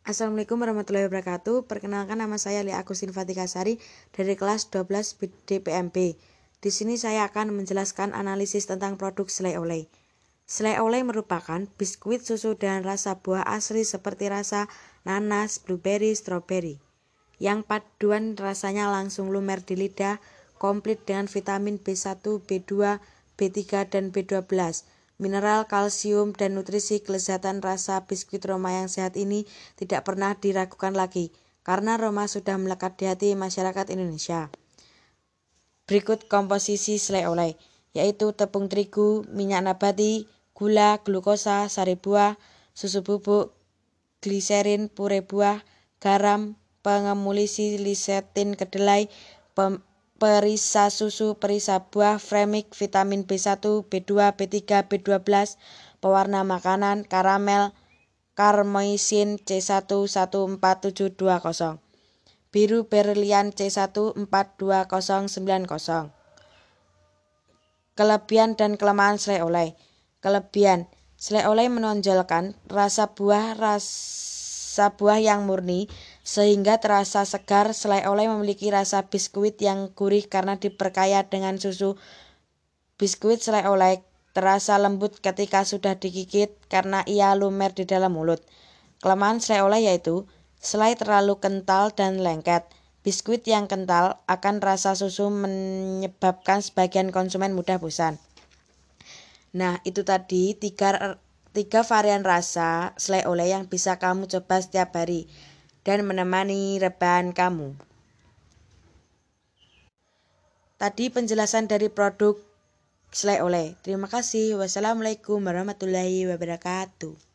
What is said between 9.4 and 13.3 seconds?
oleh. Selai oleh merupakan biskuit susu dengan rasa